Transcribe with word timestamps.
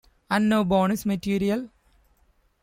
And 0.31 0.49
no 0.49 0.63
bonus 0.63 1.05
material? 1.05 1.69